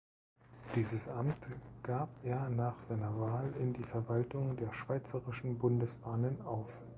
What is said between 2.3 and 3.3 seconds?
nach seiner